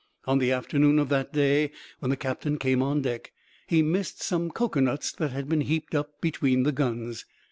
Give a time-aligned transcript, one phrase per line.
[0.25, 3.31] On the afternoon of that day, when the captain came on deck,
[3.67, 7.23] he missed some cocoanuts that had been heaped up between the guns.